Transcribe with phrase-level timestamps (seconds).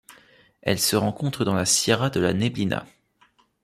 [0.63, 2.87] Elle se rencontre dans la Sierra de la Neblina.